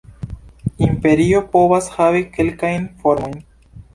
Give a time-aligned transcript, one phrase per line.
[0.85, 3.37] Imperio povas havi kelkajn formojn.